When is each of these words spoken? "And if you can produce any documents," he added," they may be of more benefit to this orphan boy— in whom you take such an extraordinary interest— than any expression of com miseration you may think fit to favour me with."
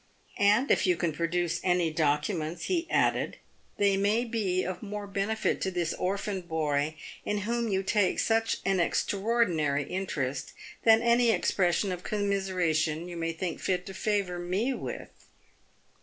"And 0.55 0.71
if 0.71 0.87
you 0.87 0.97
can 0.97 1.13
produce 1.13 1.59
any 1.63 1.93
documents," 1.93 2.63
he 2.63 2.89
added," 2.89 3.37
they 3.77 3.97
may 3.97 4.25
be 4.25 4.63
of 4.63 4.81
more 4.81 5.05
benefit 5.05 5.61
to 5.61 5.69
this 5.69 5.93
orphan 5.93 6.41
boy— 6.41 6.95
in 7.23 7.41
whom 7.41 7.67
you 7.67 7.83
take 7.83 8.17
such 8.17 8.57
an 8.65 8.79
extraordinary 8.79 9.83
interest— 9.83 10.53
than 10.85 11.03
any 11.03 11.29
expression 11.29 11.91
of 11.91 12.03
com 12.03 12.21
miseration 12.21 13.07
you 13.07 13.15
may 13.15 13.31
think 13.31 13.59
fit 13.59 13.85
to 13.85 13.93
favour 13.93 14.39
me 14.39 14.73
with." 14.73 15.11